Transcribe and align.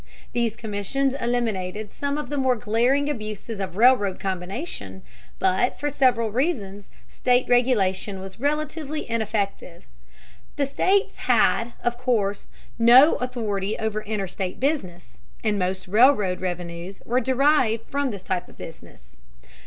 These 0.33 0.55
commissions 0.55 1.13
eliminated 1.13 1.93
some 1.93 2.17
of 2.17 2.29
the 2.31 2.37
more 2.39 2.55
glaring 2.55 3.07
abuses 3.07 3.59
of 3.59 3.77
railroad 3.77 4.19
combination, 4.19 5.03
but 5.37 5.79
for 5.79 5.91
several 5.91 6.31
reasons 6.31 6.89
state 7.07 7.47
regulation 7.47 8.19
was 8.19 8.39
relatively 8.39 9.07
ineffective. 9.07 9.85
The 10.55 10.65
states 10.65 11.17
had, 11.27 11.73
of 11.83 11.99
course, 11.99 12.47
no 12.79 13.13
authority 13.17 13.77
over 13.77 14.01
interstate 14.01 14.59
business, 14.59 15.19
and 15.43 15.59
most 15.59 15.87
railroad 15.87 16.41
revenues 16.41 17.03
were 17.05 17.21
derived 17.21 17.83
from 17.87 18.09
this 18.09 18.23
type 18.23 18.49
of 18.49 18.57
business. 18.57 19.17